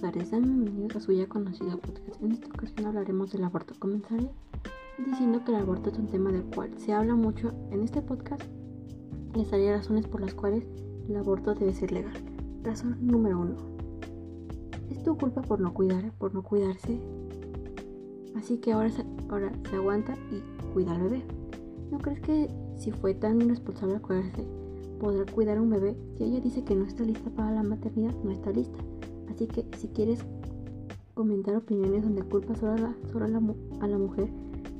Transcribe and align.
tardes, 0.00 0.28
sean 0.28 0.42
bienvenidos 0.42 0.96
a 0.96 1.00
su 1.00 1.12
ya 1.12 1.26
conocido 1.26 1.76
podcast. 1.78 2.22
En 2.22 2.32
esta 2.32 2.46
ocasión 2.46 2.86
hablaremos 2.86 3.32
del 3.32 3.42
aborto. 3.44 3.74
Comenzaré 3.78 4.30
diciendo 4.96 5.44
que 5.44 5.50
el 5.50 5.58
aborto 5.58 5.90
es 5.90 5.98
un 5.98 6.06
tema 6.06 6.30
del 6.30 6.44
cual 6.44 6.70
se 6.78 6.92
habla 6.92 7.16
mucho 7.16 7.52
en 7.72 7.82
este 7.82 8.00
podcast. 8.00 8.42
Les 9.34 9.50
daré 9.50 9.76
razones 9.76 10.06
por 10.06 10.20
las 10.20 10.34
cuales 10.34 10.64
el 11.08 11.16
aborto 11.16 11.54
debe 11.54 11.74
ser 11.74 11.90
legal. 11.90 12.14
Razón 12.62 12.96
número 13.00 13.40
uno. 13.40 13.56
Es 14.88 15.02
tu 15.02 15.18
culpa 15.18 15.42
por 15.42 15.60
no 15.60 15.74
cuidar, 15.74 16.12
por 16.12 16.32
no 16.32 16.42
cuidarse. 16.42 17.00
Así 18.36 18.58
que 18.58 18.72
ahora 18.72 18.90
se, 18.90 19.04
ahora 19.28 19.52
se 19.68 19.76
aguanta 19.76 20.16
y 20.30 20.72
cuida 20.72 20.92
al 20.92 21.02
bebé. 21.02 21.24
¿No 21.90 21.98
crees 21.98 22.20
que 22.20 22.48
si 22.78 22.92
fue 22.92 23.14
tan 23.14 23.42
irresponsable 23.42 24.00
cuidarse, 24.00 24.46
podrá 25.00 25.24
cuidar 25.32 25.58
a 25.58 25.62
un 25.62 25.70
bebé? 25.70 25.96
Si 26.16 26.24
ella 26.24 26.40
dice 26.40 26.62
que 26.62 26.76
no 26.76 26.84
está 26.84 27.02
lista 27.02 27.30
para 27.30 27.50
la 27.50 27.62
maternidad, 27.62 28.14
no 28.22 28.30
está 28.30 28.50
lista. 28.50 28.78
Así 29.30 29.46
que 29.46 29.64
si 29.76 29.88
quieres 29.88 30.20
comentar 31.14 31.56
opiniones 31.56 32.04
donde 32.04 32.22
culpas 32.22 32.58
solo, 32.58 32.72
a 32.72 32.78
la, 32.78 32.94
solo 33.10 33.24
a, 33.24 33.28
la, 33.28 33.42
a 33.80 33.88
la 33.88 33.98
mujer, 33.98 34.28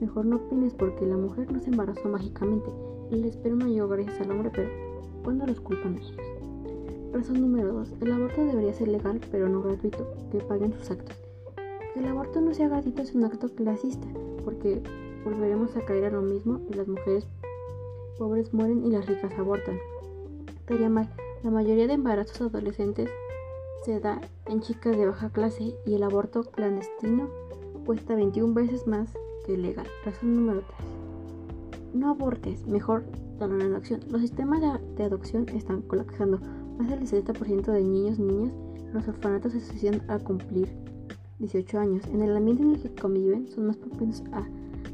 mejor 0.01 0.27
no 0.27 0.37
opines 0.37 0.75
porque 0.75 1.06
la 1.06 1.16
mujer 1.16 1.51
no 1.51 1.61
se 1.61 1.70
embarazó 1.70 2.09
mágicamente. 2.09 2.70
El 3.11 3.25
esperma 3.25 3.66
llegó 3.66 3.88
gracias 3.88 4.20
al 4.20 4.30
hombre, 4.30 4.51
pero 4.55 4.69
¿cuándo 5.25 5.47
los 5.47 5.61
culpan 5.61 5.97
ellos? 5.97 6.14
Razón 7.12 7.41
número 7.41 7.73
2. 7.73 7.95
El 8.02 8.12
aborto 8.12 8.45
debería 8.45 8.73
ser 8.73 8.89
legal, 8.89 9.20
pero 9.33 9.48
no 9.48 9.62
gratuito, 9.62 10.06
que 10.30 10.39
paguen 10.39 10.73
sus 10.75 10.92
actos. 10.92 11.16
Que 11.92 12.00
el 12.00 12.06
aborto 12.06 12.41
no 12.41 12.55
sea 12.55 12.69
gratuito 12.69 13.02
es 13.02 13.14
un 13.14 13.25
acto 13.25 13.48
clasista, 13.48 14.06
porque 14.45 14.80
volveremos 15.25 15.77
a 15.77 15.84
caer 15.84 16.05
a 16.05 16.11
lo 16.11 16.23
mismo 16.23 16.61
y 16.70 16.75
las 16.75 16.87
mujeres 16.87 17.27
pobres 18.16 18.55
mueren 18.55 18.84
y 18.84 18.91
las 18.91 19.06
ricas 19.06 19.33
abortan. 19.39 19.77
Estaría 20.71 20.89
mal. 20.89 21.09
La 21.43 21.51
mayoría 21.51 21.89
de 21.89 21.95
embarazos 21.95 22.43
adolescentes 22.43 23.11
se 23.85 23.99
da 23.99 24.21
en 24.47 24.61
chicas 24.61 24.97
de 24.97 25.05
baja 25.05 25.29
clase 25.29 25.75
y 25.85 25.95
el 25.95 26.05
aborto 26.05 26.45
clandestino 26.45 27.29
cuesta 27.85 28.15
21 28.15 28.55
veces 28.55 28.87
más 28.87 29.11
que 29.45 29.59
legal. 29.59 29.89
Razón 30.05 30.37
número 30.37 30.63
3. 30.79 31.95
No 31.95 32.11
abortes, 32.11 32.69
mejor 32.69 33.03
dalo 33.41 33.57
en 33.57 33.63
adopción. 33.63 34.01
Los 34.11 34.21
sistemas 34.21 34.61
de 34.97 35.03
adopción 35.03 35.48
están 35.48 35.83
colapsando. 35.83 36.39
Más 36.79 36.89
del 36.89 37.01
60% 37.01 37.73
de 37.73 37.83
niños 37.83 38.21
y 38.21 38.23
niñas 38.23 38.53
en 38.77 38.95
los 38.95 39.09
orfanatos 39.09 39.55
se 39.55 39.61
suicidan 39.61 40.09
al 40.09 40.23
cumplir 40.23 40.69
18 41.41 41.81
años. 41.81 42.07
En 42.07 42.23
el 42.23 42.37
ambiente 42.37 42.63
en 42.63 42.71
el 42.77 42.81
que 42.81 42.95
conviven 42.95 43.48
son 43.48 43.67
más 43.67 43.77
propensos 43.77 44.25
a 44.31 44.47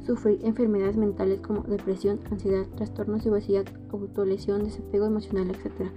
sufrir 0.07 0.39
enfermedades 0.43 0.97
mentales 0.97 1.41
como 1.41 1.63
depresión, 1.63 2.21
ansiedad, 2.31 2.67
trastornos 2.77 3.25
de 3.25 3.31
obesidad, 3.31 3.65
autolesión, 3.91 4.65
desapego 4.65 5.07
emocional, 5.07 5.51
etc. 5.51 5.91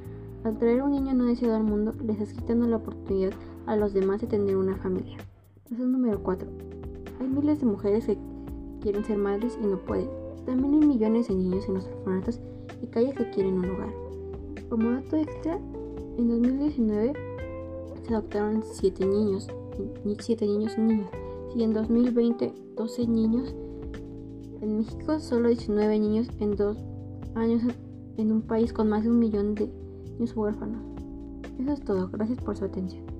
Al 0.43 0.57
traer 0.57 0.81
un 0.81 0.91
niño 0.91 1.13
no 1.13 1.25
deseado 1.25 1.55
al 1.55 1.63
mundo, 1.63 1.93
les 2.03 2.19
estás 2.19 2.33
quitando 2.33 2.67
la 2.67 2.77
oportunidad 2.77 3.31
a 3.65 3.75
los 3.75 3.93
demás 3.93 4.21
de 4.21 4.27
tener 4.27 4.57
una 4.57 4.75
familia. 4.77 5.17
Razón 5.69 5.91
número 5.91 6.21
4. 6.23 6.47
Hay 7.19 7.27
miles 7.27 7.59
de 7.59 7.65
mujeres 7.65 8.05
que 8.05 8.17
quieren 8.81 9.05
ser 9.05 9.17
madres 9.17 9.57
y 9.61 9.65
no 9.65 9.77
pueden. 9.77 10.09
También 10.45 10.73
hay 10.73 10.87
millones 10.87 11.27
de 11.27 11.35
niños 11.35 11.67
en 11.67 11.75
los 11.75 11.85
orfanatos 11.85 12.39
y 12.81 12.87
calles 12.87 13.15
que 13.15 13.29
quieren 13.29 13.59
un 13.59 13.69
hogar. 13.69 13.93
Como 14.69 14.91
dato 14.91 15.17
extra, 15.17 15.59
en 16.17 16.27
2019 16.27 17.13
se 18.03 18.13
adoptaron 18.13 18.63
7 18.63 19.05
niños, 19.05 19.47
7 20.19 20.45
niños 20.45 20.73
y 20.77 20.81
niñas, 20.81 21.09
y 21.55 21.63
en 21.63 21.73
2020 21.73 22.53
12 22.79 23.07
niños. 23.07 23.53
En 24.61 24.77
México 24.77 25.19
solo 25.19 25.47
19 25.49 25.99
niños 25.99 26.27
en 26.39 26.55
2 26.55 26.77
años 27.35 27.63
en 28.17 28.31
un 28.31 28.41
país 28.41 28.73
con 28.73 28.89
más 28.89 29.03
de 29.03 29.09
un 29.09 29.19
millón 29.19 29.55
de 29.55 29.71
huérfanos. 30.35 30.81
Eso 31.59 31.71
es 31.71 31.81
todo, 31.81 32.09
gracias 32.09 32.39
por 32.39 32.57
su 32.57 32.65
atención. 32.65 33.18